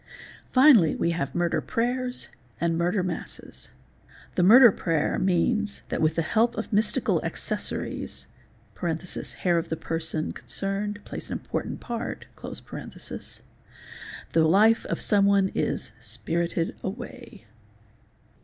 [0.51, 3.69] Finally we have murder prayers and murder masses.
[4.33, 8.25] The murder 4 prayer means that with the help of mystical accessories
[8.81, 13.29] (hair of the person |' concerned plays an important part) the
[14.43, 17.45] life of someone is" spirited away"'.